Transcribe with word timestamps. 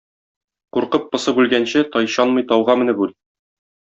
Куркып-посып 0.77 1.41
үлгәнче, 1.43 1.83
тайчанмый 1.97 2.47
тауга 2.53 2.77
менеп 2.81 3.05
үл. 3.07 3.15